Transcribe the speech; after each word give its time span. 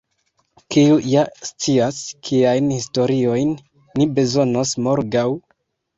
Kiu 0.75 0.95
ja 1.09 1.25
scias 1.49 1.99
kiajn 2.29 2.73
historiojn 2.77 3.53
ni 4.01 4.09
bezonos 4.17 4.77
morgaŭ? 4.89 5.27